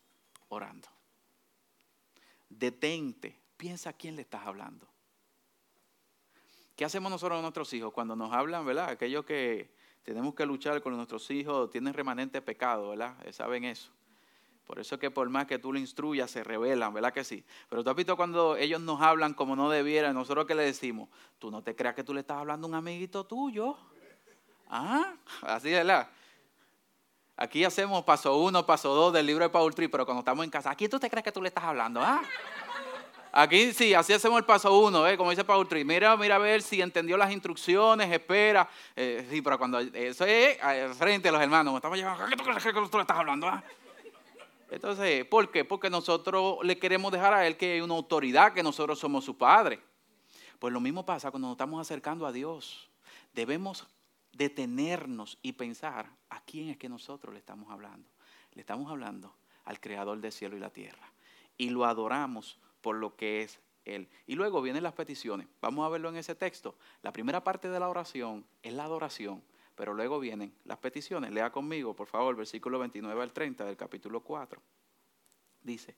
[0.50, 0.88] orando.
[2.50, 4.88] Detente, piensa a quién le estás hablando.
[6.80, 8.88] ¿Qué hacemos nosotros a nuestros hijos cuando nos hablan, verdad?
[8.88, 9.70] Aquellos que
[10.02, 13.18] tenemos que luchar con nuestros hijos tienen remanente pecado, ¿verdad?
[13.26, 13.92] Eh, saben eso.
[14.66, 17.44] Por eso es que por más que tú le instruyas, se rebelan, ¿verdad que sí?
[17.68, 21.10] Pero tú has visto cuando ellos nos hablan como no debieran, nosotros que le decimos,
[21.38, 23.76] tú no te creas que tú le estás hablando a un amiguito tuyo.
[24.70, 26.10] Ah, así, ¿verdad?
[27.36, 30.50] Aquí hacemos paso uno, paso dos del libro de Paul Tree, pero cuando estamos en
[30.50, 32.00] casa, ¿a quién tú te crees que tú le estás hablando?
[32.02, 32.22] Ah.
[33.32, 35.16] Aquí sí, así hacemos el paso uno, ¿eh?
[35.16, 35.84] como dice Paul Tri.
[35.84, 38.68] Mira, mira a ver si entendió las instrucciones, espera.
[38.96, 42.98] Eh, sí, pero cuando eso es eh, frente a los hermanos, estamos llevando, ¿qué tú
[42.98, 43.48] le estás hablando?
[43.48, 43.64] Ah?
[44.72, 45.64] Entonces, ¿por qué?
[45.64, 49.38] Porque nosotros le queremos dejar a él que hay una autoridad, que nosotros somos su
[49.38, 49.80] padre.
[50.58, 52.90] Pues lo mismo pasa cuando nos estamos acercando a Dios.
[53.34, 53.88] Debemos
[54.34, 58.10] detenernos y pensar a quién es que nosotros le estamos hablando.
[58.54, 61.12] Le estamos hablando al creador del cielo y la tierra.
[61.58, 64.08] Y lo adoramos por lo que es Él.
[64.28, 65.48] Y luego vienen las peticiones.
[65.62, 66.76] Vamos a verlo en ese texto.
[67.02, 69.44] La primera parte de la oración es la adoración,
[69.76, 71.32] pero luego vienen las peticiones.
[71.32, 74.62] Lea conmigo, por favor, versículo 29 al 30 del capítulo 4.
[75.62, 75.96] Dice,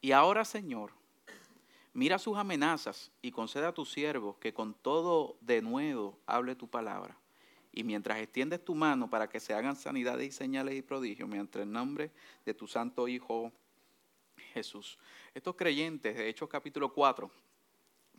[0.00, 0.92] y ahora Señor,
[1.92, 6.68] mira sus amenazas y conceda a tu siervo que con todo de nuevo hable tu
[6.68, 7.16] palabra.
[7.72, 11.64] Y mientras extiendes tu mano para que se hagan sanidades y señales y prodigios, mientras
[11.64, 12.10] el nombre
[12.44, 13.52] de tu santo Hijo
[14.54, 14.98] Jesús.
[15.36, 17.30] Estos creyentes de Hechos capítulo 4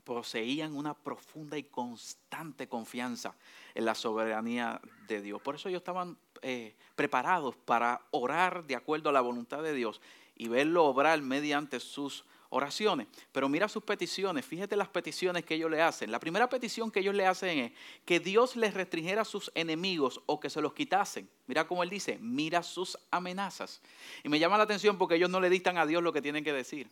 [0.03, 3.35] poseían una profunda y constante confianza
[3.73, 5.41] en la soberanía de Dios.
[5.41, 9.99] Por eso ellos estaban eh, preparados para orar de acuerdo a la voluntad de Dios
[10.35, 13.07] y verlo obrar mediante sus oraciones.
[13.31, 16.11] Pero mira sus peticiones, fíjate las peticiones que ellos le hacen.
[16.11, 17.71] La primera petición que ellos le hacen es
[18.05, 21.27] que Dios les restringiera a sus enemigos o que se los quitasen.
[21.47, 23.81] Mira cómo él dice, mira sus amenazas.
[24.23, 26.43] Y me llama la atención porque ellos no le dictan a Dios lo que tienen
[26.43, 26.87] que decir.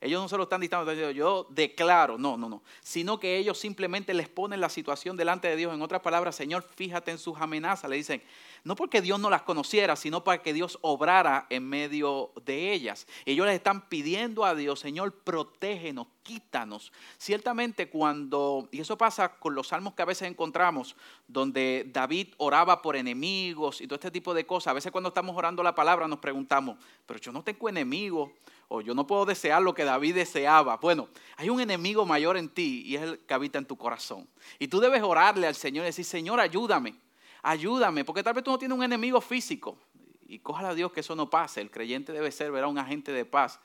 [0.00, 4.14] Ellos no se lo están dictando, yo declaro, no, no, no, sino que ellos simplemente
[4.14, 5.74] les ponen la situación delante de Dios.
[5.74, 7.90] En otras palabras, Señor, fíjate en sus amenazas.
[7.90, 8.22] Le dicen,
[8.68, 13.06] no porque Dios no las conociera, sino para que Dios obrara en medio de ellas.
[13.24, 16.92] Ellos les están pidiendo a Dios, Señor, protégenos, quítanos.
[17.16, 22.82] Ciertamente cuando, y eso pasa con los salmos que a veces encontramos, donde David oraba
[22.82, 26.06] por enemigos y todo este tipo de cosas, a veces cuando estamos orando la palabra
[26.06, 26.76] nos preguntamos,
[27.06, 28.28] pero yo no tengo enemigos
[28.68, 30.76] o yo no puedo desear lo que David deseaba.
[30.76, 34.28] Bueno, hay un enemigo mayor en ti y es el que habita en tu corazón.
[34.58, 37.07] Y tú debes orarle al Señor y decir, Señor, ayúdame,
[37.48, 39.78] ayúdame, porque tal vez tú no tienes un enemigo físico.
[40.26, 41.62] Y cójala a Dios que eso no pase.
[41.62, 43.58] El creyente debe ser, verá, un agente de paz.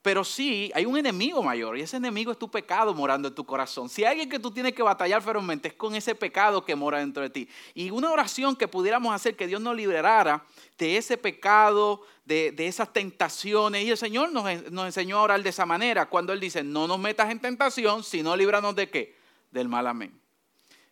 [0.00, 3.44] Pero sí, hay un enemigo mayor y ese enemigo es tu pecado morando en tu
[3.44, 3.88] corazón.
[3.88, 7.00] Si hay alguien que tú tienes que batallar ferozmente es con ese pecado que mora
[7.00, 7.48] dentro de ti.
[7.74, 10.44] Y una oración que pudiéramos hacer que Dios nos liberara
[10.78, 13.84] de ese pecado, de, esas tentaciones.
[13.84, 16.86] Y el Señor nos, nos, enseñó a orar de esa manera cuando Él dice, no
[16.86, 19.16] nos metas en tentación, sino líbranos de qué?
[19.50, 20.16] Del mal amén.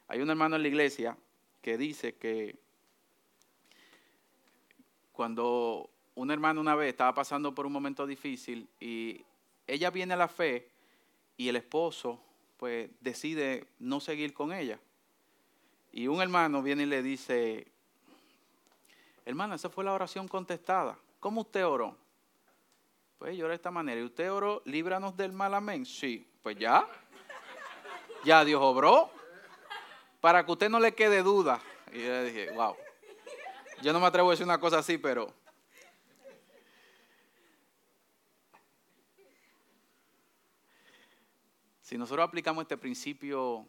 [0.09, 1.17] Hay un hermano en la iglesia
[1.67, 2.55] que dice que
[5.11, 9.25] cuando una hermana una vez estaba pasando por un momento difícil y
[9.67, 10.69] ella viene a la fe
[11.37, 12.21] y el esposo
[12.57, 14.79] pues decide no seguir con ella.
[15.91, 17.67] Y un hermano viene y le dice,
[19.25, 20.97] hermana, esa fue la oración contestada.
[21.19, 21.97] ¿Cómo usted oró?
[23.19, 24.01] Pues yo de esta manera.
[24.01, 25.85] ¿Y usted oró, líbranos del mal amén?
[25.85, 26.87] Sí, pues ya.
[28.23, 29.16] Ya Dios obró.
[30.27, 31.63] Para que usted no le quede duda.
[31.93, 32.75] Y yo le dije, wow.
[33.81, 35.33] Yo no me atrevo a decir una cosa así, pero
[41.81, 43.69] Si nosotros aplicamos este principio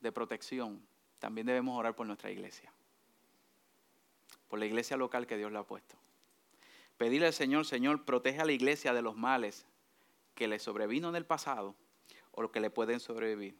[0.00, 0.80] de protección,
[1.18, 2.72] también debemos orar por nuestra iglesia,
[4.48, 5.96] por la iglesia local que Dios le ha puesto.
[6.96, 9.66] Pedirle al Señor, Señor, protege a la iglesia de los males
[10.34, 11.74] que le sobrevino en el pasado
[12.32, 13.54] o que le pueden sobrevivir.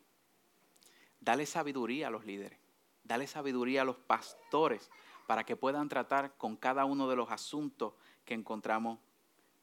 [1.20, 2.58] Dale sabiduría a los líderes,
[3.04, 4.90] dale sabiduría a los pastores
[5.26, 8.98] para que puedan tratar con cada uno de los asuntos que encontramos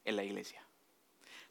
[0.04, 0.62] en la iglesia.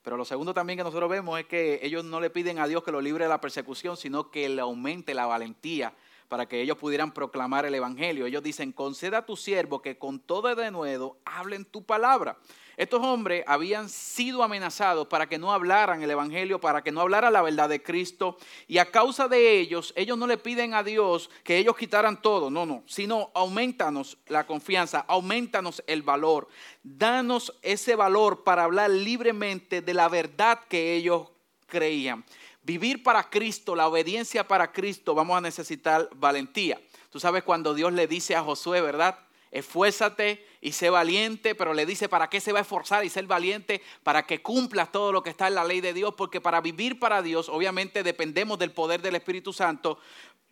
[0.01, 2.83] Pero lo segundo también que nosotros vemos es que ellos no le piden a Dios
[2.83, 5.93] que lo libre de la persecución, sino que le aumente la valentía
[6.27, 8.25] para que ellos pudieran proclamar el Evangelio.
[8.25, 12.37] Ellos dicen, conceda a tu siervo que con todo de nuevo hablen tu palabra.
[12.77, 17.33] Estos hombres habían sido amenazados para que no hablaran el Evangelio, para que no hablaran
[17.33, 18.37] la verdad de Cristo.
[18.67, 22.51] Y a causa de ellos, ellos no le piden a Dios que ellos quitaran todo,
[22.51, 26.49] no, no, sino aumentanos la confianza, aumentanos el valor.
[26.83, 31.29] Danos ese valor para hablar libremente de la verdad que ellos
[31.65, 32.25] creían.
[32.67, 36.77] Vivir para Cristo, la obediencia para Cristo, vamos a necesitar valentía.
[37.09, 39.17] Tú sabes cuando Dios le dice a Josué, ¿verdad?
[39.51, 43.25] esfuérzate y sé valiente, pero le dice, ¿para qué se va a esforzar y ser
[43.25, 43.81] valiente?
[44.03, 46.99] Para que cumplas todo lo que está en la ley de Dios, porque para vivir
[46.99, 49.97] para Dios, obviamente dependemos del poder del Espíritu Santo,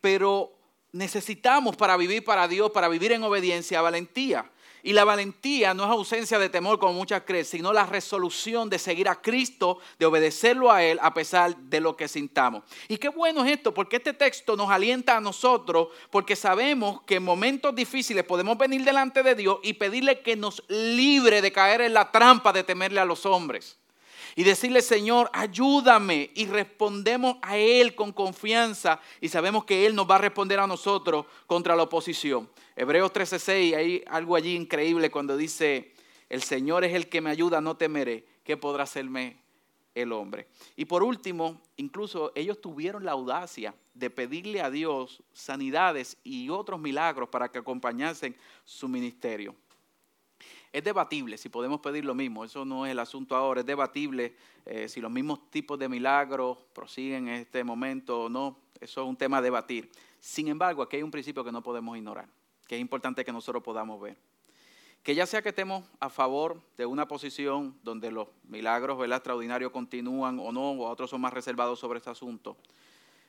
[0.00, 0.56] pero
[0.92, 4.50] necesitamos para vivir para Dios, para vivir en obediencia, valentía.
[4.82, 8.78] Y la valentía no es ausencia de temor como muchas creen, sino la resolución de
[8.78, 12.64] seguir a Cristo, de obedecerlo a Él a pesar de lo que sintamos.
[12.88, 17.16] Y qué bueno es esto, porque este texto nos alienta a nosotros, porque sabemos que
[17.16, 21.80] en momentos difíciles podemos venir delante de Dios y pedirle que nos libre de caer
[21.80, 23.78] en la trampa de temerle a los hombres
[24.38, 26.30] y decirle, Señor, ayúdame.
[26.34, 30.66] Y respondemos a Él con confianza y sabemos que Él nos va a responder a
[30.66, 32.48] nosotros contra la oposición.
[32.78, 35.94] Hebreos 13:6, hay algo allí increíble cuando dice,
[36.28, 38.26] el Señor es el que me ayuda, no temeré.
[38.44, 39.38] ¿Qué podrá hacerme
[39.94, 40.46] el hombre?
[40.76, 46.78] Y por último, incluso ellos tuvieron la audacia de pedirle a Dios sanidades y otros
[46.78, 48.36] milagros para que acompañasen
[48.66, 49.54] su ministerio.
[50.70, 54.36] Es debatible si podemos pedir lo mismo, eso no es el asunto ahora, es debatible
[54.66, 59.08] eh, si los mismos tipos de milagros prosiguen en este momento o no, eso es
[59.08, 59.90] un tema a debatir.
[60.20, 62.28] Sin embargo, aquí hay un principio que no podemos ignorar,
[62.66, 64.16] que es importante que nosotros podamos ver.
[65.02, 70.38] Que ya sea que estemos a favor de una posición donde los milagros extraordinarios continúan
[70.40, 72.56] o no, o otros son más reservados sobre este asunto,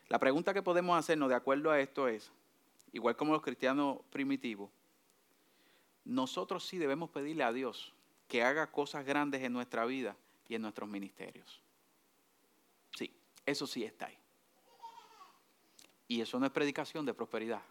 [0.10, 2.32] la pregunta que podemos hacernos de acuerdo a esto es,
[2.94, 4.70] igual como los cristianos primitivos,
[6.06, 7.94] nosotros sí debemos pedirle a Dios
[8.28, 10.16] que haga cosas grandes en nuestra vida
[10.48, 11.62] y en nuestros ministerios.
[12.96, 13.14] Sí,
[13.46, 14.18] eso sí está ahí.
[16.08, 17.62] Y eso no es predicación de prosperidad,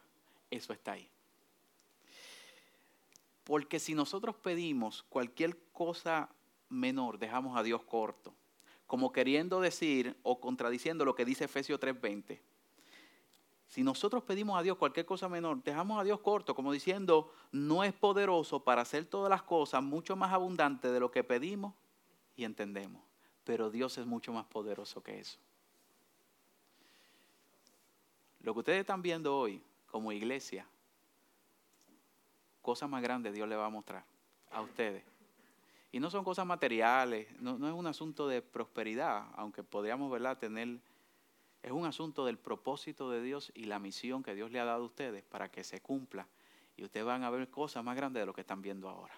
[0.51, 1.09] eso está ahí.
[3.47, 6.29] Porque si nosotros pedimos cualquier cosa
[6.69, 8.35] menor, dejamos a Dios corto.
[8.87, 12.41] como queriendo decir o contradiciendo lo que dice Efesios 3:20.
[13.67, 17.83] Si nosotros pedimos a Dios cualquier cosa menor, dejamos a Dios corto, como diciendo, no
[17.83, 21.75] es poderoso para hacer todas las cosas mucho más abundante de lo que pedimos
[22.37, 23.03] y entendemos.
[23.43, 25.39] Pero Dios es mucho más poderoso que eso.
[28.41, 30.69] Lo que ustedes están viendo hoy como iglesia,
[32.67, 34.05] cosas más grandes Dios le va a mostrar
[34.51, 35.05] a ustedes.
[35.93, 40.37] Y no son cosas materiales, no, es un asunto de prosperidad, aunque podríamos ¿verdad?
[40.37, 40.81] tener
[41.63, 44.83] es un asunto del propósito de Dios y la misión que Dios le ha dado
[44.83, 46.27] a ustedes para que se cumpla.
[46.77, 49.15] Y ustedes van a ver cosas más grandes de lo que están viendo ahora.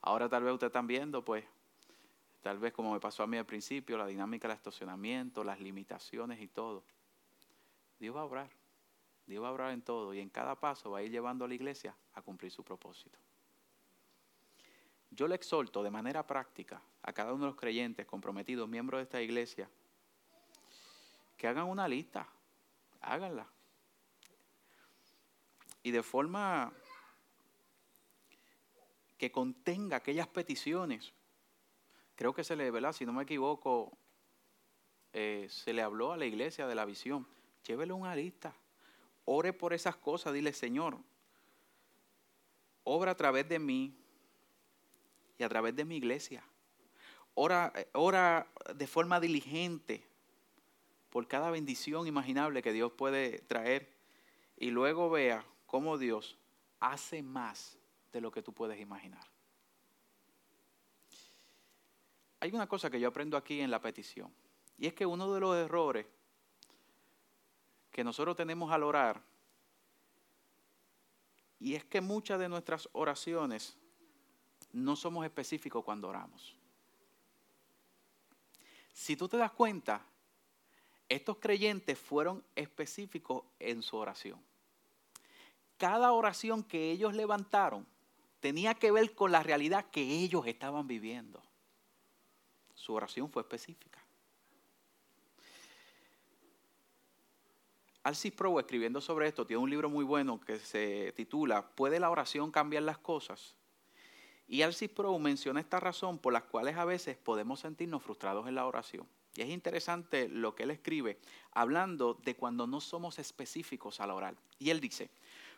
[0.00, 1.44] Ahora tal vez ustedes están viendo, pues,
[2.42, 6.40] tal vez como me pasó a mí al principio, la dinámica del estacionamiento, las limitaciones
[6.40, 6.82] y todo.
[7.98, 8.57] Dios va a obrar.
[9.28, 11.48] Dios va a obrar en todo y en cada paso va a ir llevando a
[11.48, 13.18] la iglesia a cumplir su propósito.
[15.10, 19.02] Yo le exhorto de manera práctica a cada uno de los creyentes comprometidos, miembros de
[19.02, 19.68] esta iglesia,
[21.36, 22.26] que hagan una lista,
[23.02, 23.46] háganla.
[25.82, 26.72] Y de forma
[29.18, 31.12] que contenga aquellas peticiones.
[32.14, 32.92] Creo que se le, ¿verdad?
[32.92, 33.96] Si no me equivoco,
[35.12, 37.26] eh, se le habló a la iglesia de la visión.
[37.64, 38.54] Llévele una lista.
[39.30, 40.32] Ore por esas cosas.
[40.32, 40.96] Dile, Señor,
[42.82, 43.94] obra a través de mí
[45.36, 46.42] y a través de mi iglesia.
[47.34, 50.02] Ora, eh, ora de forma diligente
[51.10, 53.92] por cada bendición imaginable que Dios puede traer
[54.56, 56.38] y luego vea cómo Dios
[56.80, 57.78] hace más
[58.14, 59.26] de lo que tú puedes imaginar.
[62.40, 64.32] Hay una cosa que yo aprendo aquí en la petición
[64.78, 66.06] y es que uno de los errores
[67.98, 69.20] que nosotros tenemos al orar
[71.58, 73.76] y es que muchas de nuestras oraciones
[74.72, 76.54] no somos específicos cuando oramos.
[78.92, 80.06] Si tú te das cuenta,
[81.08, 84.40] estos creyentes fueron específicos en su oración.
[85.76, 87.84] Cada oración que ellos levantaron
[88.38, 91.42] tenía que ver con la realidad que ellos estaban viviendo.
[92.76, 93.97] Su oración fue específica.
[98.08, 102.08] Alcis Pro, escribiendo sobre esto, tiene un libro muy bueno que se titula ¿Puede la
[102.08, 103.54] oración cambiar las cosas?
[104.46, 108.54] Y Alcis Pro menciona esta razón por las cuales a veces podemos sentirnos frustrados en
[108.54, 109.06] la oración.
[109.34, 111.18] Y es interesante lo que él escribe,
[111.52, 114.36] hablando de cuando no somos específicos al orar.
[114.58, 115.10] Y él dice,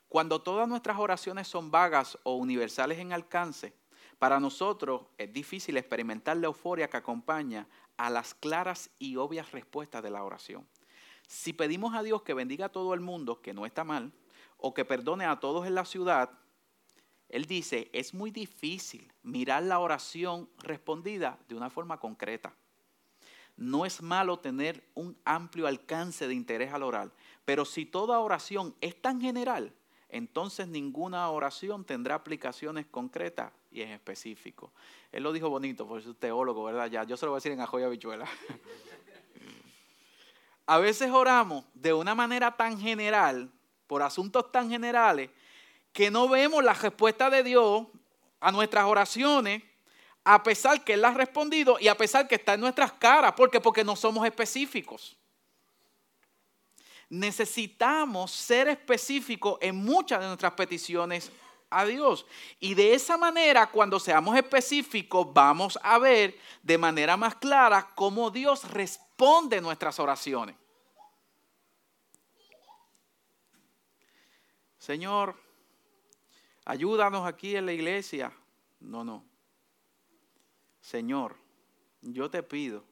[0.08, 3.72] cuando todas nuestras oraciones son vagas o universales en alcance,
[4.18, 10.02] para nosotros es difícil experimentar la euforia que acompaña a las claras y obvias respuestas
[10.02, 10.66] de la oración.
[11.30, 14.10] Si pedimos a Dios que bendiga a todo el mundo, que no está mal,
[14.56, 16.28] o que perdone a todos en la ciudad,
[17.28, 22.52] Él dice, es muy difícil mirar la oración respondida de una forma concreta.
[23.56, 27.12] No es malo tener un amplio alcance de interés al orar,
[27.44, 29.72] pero si toda oración es tan general,
[30.08, 34.72] entonces ninguna oración tendrá aplicaciones concretas y en específico.
[35.12, 36.90] Él lo dijo bonito, por eso es teólogo, ¿verdad?
[36.90, 38.26] Ya, yo se lo voy a decir en Ajoya Bichuela.
[40.70, 43.50] a veces oramos de una manera tan general,
[43.88, 45.28] por asuntos tan generales,
[45.92, 47.88] que no vemos la respuesta de Dios
[48.38, 49.64] a nuestras oraciones
[50.22, 53.32] a pesar que Él ha respondido y a pesar que está en nuestras caras.
[53.32, 53.60] ¿Por qué?
[53.60, 55.16] Porque no somos específicos.
[57.08, 61.32] Necesitamos ser específicos en muchas de nuestras peticiones
[61.68, 62.24] a Dios.
[62.60, 68.30] Y de esa manera, cuando seamos específicos, vamos a ver de manera más clara cómo
[68.30, 70.59] Dios responde nuestras oraciones.
[74.90, 75.36] Señor,
[76.64, 78.32] ayúdanos aquí en la iglesia.
[78.80, 79.24] No, no.
[80.80, 81.36] Señor,
[82.02, 82.82] yo te pido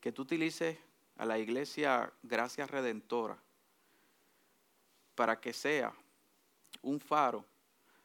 [0.00, 0.78] que tú utilices
[1.16, 3.36] a la iglesia Gracia Redentora
[5.16, 5.92] para que sea
[6.82, 7.44] un faro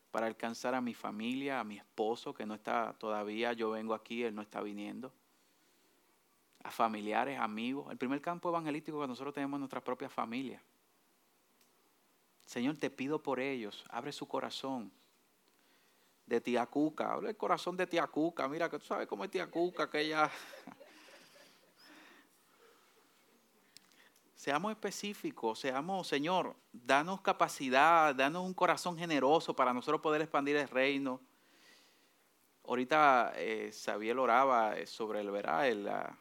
[0.10, 4.24] para alcanzar a mi familia, a mi esposo que no está todavía, yo vengo aquí,
[4.24, 5.14] él no está viniendo,
[6.64, 7.92] a familiares, amigos.
[7.92, 10.60] El primer campo evangelístico que nosotros tenemos en nuestra propia familia.
[12.46, 14.92] Señor, te pido por ellos, abre su corazón,
[16.26, 17.14] de tía Cuca.
[17.14, 18.48] Habla el corazón de tía Cuca.
[18.48, 20.30] Mira, que tú sabes cómo es tía Cuca, que ella...
[24.36, 30.68] Seamos específicos, seamos, Señor, danos capacidad, danos un corazón generoso para nosotros poder expandir el
[30.68, 31.22] reino.
[32.68, 36.18] Ahorita eh, Sabiel oraba eh, sobre el verá, la,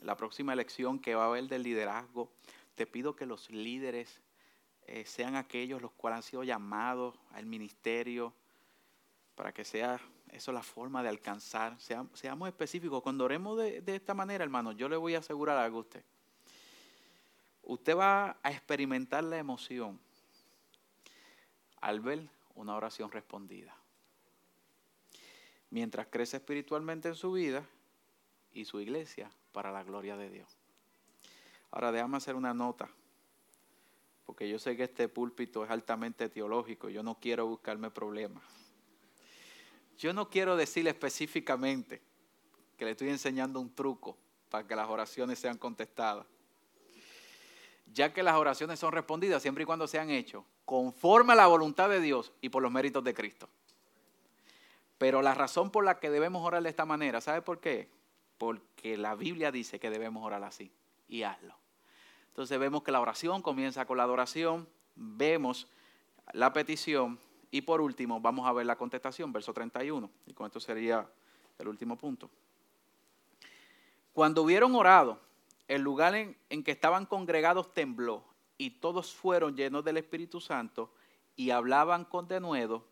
[0.00, 2.32] la, próxima elección que va a haber del liderazgo.
[2.76, 4.22] Te pido que los líderes
[4.92, 8.34] eh, sean aquellos los cuales han sido llamados al ministerio,
[9.36, 10.00] para que sea
[10.32, 11.78] Eso es la forma de alcanzar.
[11.80, 13.00] Seamos, específicos.
[13.00, 16.04] Cuando oremos de, de esta manera, hermano, yo le voy a asegurar algo a usted.
[17.62, 20.00] Usted va a experimentar la emoción
[21.80, 23.76] al ver una oración respondida.
[25.70, 27.64] Mientras crece espiritualmente en su vida
[28.52, 30.58] y su iglesia para la gloria de Dios.
[31.70, 32.90] Ahora déjame hacer una nota,
[34.30, 38.44] porque yo sé que este púlpito es altamente teológico, yo no quiero buscarme problemas.
[39.98, 42.00] Yo no quiero decirle específicamente
[42.76, 44.16] que le estoy enseñando un truco
[44.48, 46.26] para que las oraciones sean contestadas.
[47.92, 51.88] Ya que las oraciones son respondidas siempre y cuando sean hechos conforme a la voluntad
[51.88, 53.48] de Dios y por los méritos de Cristo.
[54.96, 57.90] Pero la razón por la que debemos orar de esta manera, ¿sabe por qué?
[58.38, 60.70] Porque la Biblia dice que debemos orar así
[61.08, 61.58] y hazlo.
[62.30, 65.68] Entonces vemos que la oración comienza con la adoración, vemos
[66.32, 67.18] la petición
[67.50, 70.10] y por último vamos a ver la contestación, verso 31.
[70.26, 71.08] Y con esto sería
[71.58, 72.30] el último punto.
[74.12, 75.20] Cuando hubieron orado,
[75.68, 78.24] el lugar en, en que estaban congregados tembló
[78.58, 80.92] y todos fueron llenos del Espíritu Santo
[81.36, 82.84] y hablaban con denuedo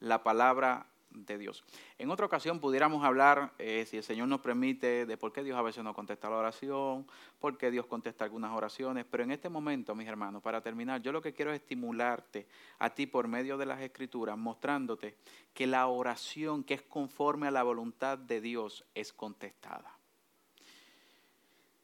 [0.00, 1.64] la palabra de Dios.
[1.98, 5.58] En otra ocasión pudiéramos hablar, eh, si el Señor nos permite, de por qué Dios
[5.58, 7.06] a veces no contesta la oración,
[7.38, 11.12] por qué Dios contesta algunas oraciones, pero en este momento, mis hermanos, para terminar, yo
[11.12, 12.46] lo que quiero es estimularte
[12.78, 15.16] a ti por medio de las Escrituras, mostrándote
[15.54, 19.96] que la oración que es conforme a la voluntad de Dios es contestada.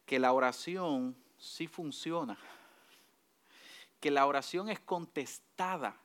[0.05, 2.39] Que la oración sí funciona.
[3.99, 5.97] Que la oración es contestada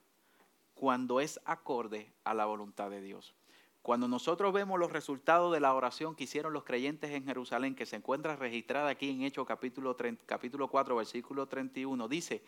[0.78, 3.34] cuando es acorde a la voluntad de Dios.
[3.82, 7.88] Cuando nosotros vemos los resultados de la oración que hicieron los creyentes en Jerusalén, que
[7.88, 12.43] se encuentra registrada aquí en Hechos capítulo, capítulo 4, versículo 31, dice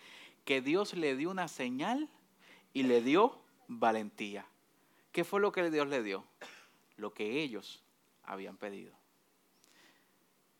[0.45, 2.07] que Dios le dio una señal
[2.71, 4.45] y le dio valentía.
[5.11, 6.23] ¿Qué fue lo que Dios le dio?
[6.97, 7.83] Lo que ellos
[8.23, 8.93] habían pedido.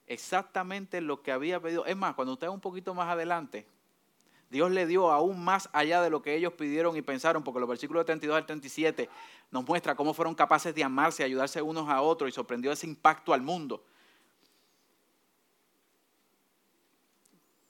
[0.08, 1.86] Exactamente lo que había pedido.
[1.86, 3.68] Es más, cuando usted un poquito más adelante,
[4.50, 7.70] Dios le dio aún más allá de lo que ellos pidieron y pensaron, porque los
[7.70, 9.10] versículos 32 al 37
[9.52, 13.34] nos muestra cómo fueron capaces de amarse, ayudarse unos a otros y sorprendió ese impacto
[13.34, 13.84] al mundo.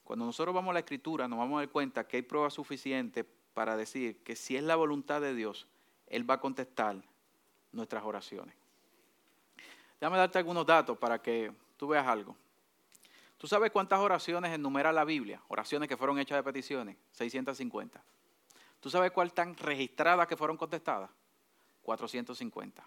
[0.06, 3.26] Cuando nosotros vamos a la escritura nos vamos a dar cuenta que hay pruebas suficientes
[3.54, 5.68] para decir que si es la voluntad de Dios,
[6.08, 6.96] Él va a contestar
[7.74, 8.56] nuestras oraciones.
[10.00, 12.36] Déjame darte algunos datos para que tú veas algo.
[13.40, 15.42] ¿Tú sabes cuántas oraciones enumera la Biblia?
[15.48, 16.98] Oraciones que fueron hechas de peticiones.
[17.12, 18.04] 650.
[18.82, 21.10] ¿Tú sabes cuál están registradas que fueron contestadas?
[21.82, 22.84] 450.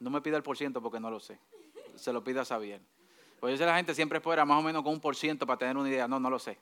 [0.00, 1.38] No me pida el por ciento porque no lo sé.
[1.96, 2.80] Se lo pida a Xavier.
[3.38, 5.58] Pues yo sé la gente siempre espera más o menos con un por ciento para
[5.58, 6.08] tener una idea.
[6.08, 6.58] No, no lo sé.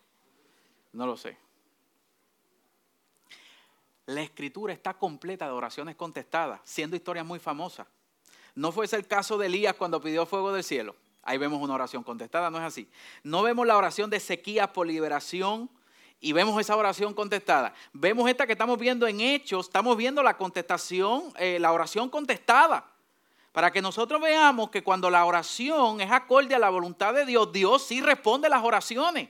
[0.93, 1.39] No lo sé.
[4.07, 7.87] La escritura está completa de oraciones contestadas, siendo historias muy famosas.
[8.55, 10.96] No fuese el caso de Elías cuando pidió fuego del cielo.
[11.22, 12.88] Ahí vemos una oración contestada, no es así.
[13.22, 15.70] No vemos la oración de sequía por liberación
[16.20, 17.74] y vemos esa oración contestada.
[17.92, 22.86] Vemos esta que estamos viendo en Hechos, estamos viendo la contestación, eh, la oración contestada.
[23.53, 27.53] Para que nosotros veamos que cuando la oración es acorde a la voluntad de Dios,
[27.53, 29.28] Dios sí responde las oraciones.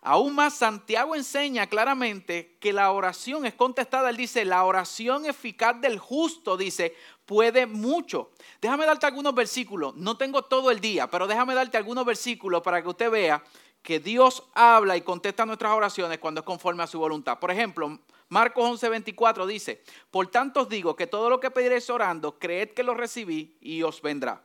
[0.00, 4.10] Aún más, Santiago enseña claramente que la oración es contestada.
[4.10, 6.94] Él dice, la oración eficaz del justo, dice,
[7.26, 8.30] puede mucho.
[8.60, 9.94] Déjame darte algunos versículos.
[9.96, 13.42] No tengo todo el día, pero déjame darte algunos versículos para que usted vea
[13.82, 17.38] que Dios habla y contesta nuestras oraciones cuando es conforme a su voluntad.
[17.38, 22.38] Por ejemplo, Marcos 11:24 dice, por tanto os digo que todo lo que pediréis orando,
[22.38, 24.42] creed que lo recibí y os vendrá.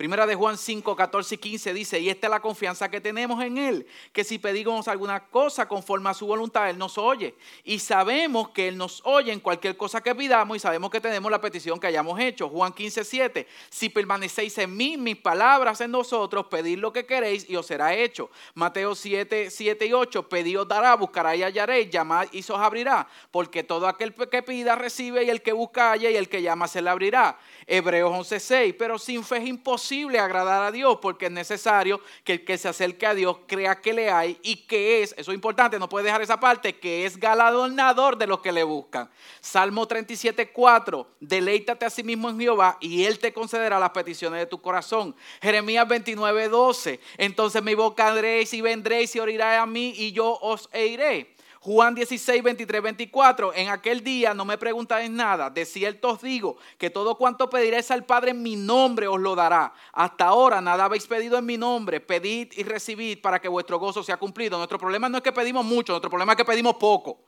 [0.00, 3.44] Primera de Juan 5, 14 y 15 dice, y esta es la confianza que tenemos
[3.44, 7.34] en Él, que si pedimos alguna cosa conforme a su voluntad, Él nos oye.
[7.64, 11.30] Y sabemos que Él nos oye en cualquier cosa que pidamos y sabemos que tenemos
[11.30, 12.48] la petición que hayamos hecho.
[12.48, 17.44] Juan 15, 7, si permanecéis en mí, mis palabras en nosotros, pedid lo que queréis
[17.50, 18.30] y os será hecho.
[18.54, 23.06] Mateo 7, 7 y 8, pedid dará, buscará y hallaréis, llamad y os abrirá.
[23.30, 26.68] Porque todo aquel que pida recibe y el que busca halla y el que llama
[26.68, 27.38] se le abrirá.
[27.66, 32.34] Hebreos 11, 6, pero sin fe es imposible agradar a Dios porque es necesario que
[32.34, 35.34] el que se acerque a Dios crea que le hay y que es, eso es
[35.34, 39.10] importante, no puede dejar esa parte, que es galardonador de los que le buscan.
[39.40, 44.40] Salmo 37, 4, deleítate a sí mismo en Jehová y Él te concederá las peticiones
[44.40, 45.14] de tu corazón.
[45.42, 50.68] Jeremías 29, 12, entonces me invocaréis y vendréis y oriré a mí y yo os
[50.74, 51.34] iré.
[51.62, 53.52] Juan 16, 23, 24.
[53.52, 55.50] En aquel día no me preguntáis nada.
[55.50, 59.34] De cierto os digo que todo cuanto pediréis al Padre en mi nombre os lo
[59.34, 59.74] dará.
[59.92, 62.00] Hasta ahora nada habéis pedido en mi nombre.
[62.00, 64.56] Pedid y recibid para que vuestro gozo sea cumplido.
[64.56, 67.20] Nuestro problema no es que pedimos mucho, nuestro problema es que pedimos poco.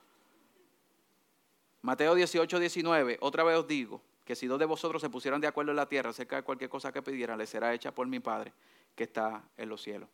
[1.82, 5.48] Mateo 18, 19, otra vez os digo que si dos de vosotros se pusieran de
[5.48, 8.20] acuerdo en la tierra acerca de cualquier cosa que pidieran, les será hecha por mi
[8.20, 8.54] Padre
[8.94, 10.08] que está en los cielos.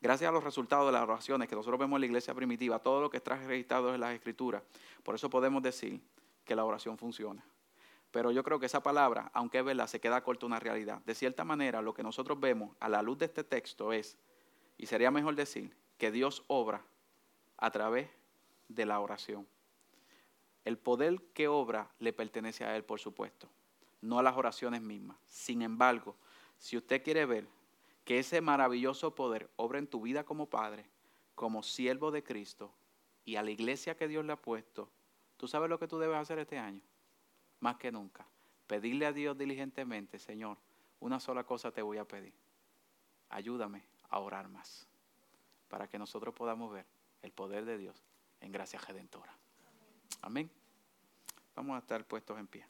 [0.00, 3.00] Gracias a los resultados de las oraciones que nosotros vemos en la iglesia primitiva, todo
[3.00, 4.62] lo que está registrado en las escrituras,
[5.02, 6.00] por eso podemos decir
[6.44, 7.44] que la oración funciona.
[8.10, 11.02] Pero yo creo que esa palabra, aunque es verdad, se queda corta una realidad.
[11.04, 14.16] De cierta manera, lo que nosotros vemos a la luz de este texto es,
[14.78, 16.82] y sería mejor decir, que Dios obra
[17.58, 18.08] a través
[18.68, 19.46] de la oración.
[20.64, 23.48] El poder que obra le pertenece a Él, por supuesto,
[24.00, 25.18] no a las oraciones mismas.
[25.26, 26.14] Sin embargo,
[26.58, 27.46] si usted quiere ver
[28.08, 30.88] que ese maravilloso poder obra en tu vida como padre,
[31.34, 32.72] como siervo de Cristo
[33.26, 34.90] y a la iglesia que Dios le ha puesto,
[35.36, 36.80] ¿tú sabes lo que tú debes hacer este año?
[37.60, 38.26] Más que nunca,
[38.66, 40.56] pedirle a Dios diligentemente, Señor,
[41.00, 42.32] una sola cosa te voy a pedir.
[43.28, 44.88] Ayúdame a orar más,
[45.68, 46.86] para que nosotros podamos ver
[47.20, 48.02] el poder de Dios
[48.40, 49.36] en gracia redentora.
[50.22, 50.50] Amén.
[51.54, 52.64] Vamos a estar puestos en pie.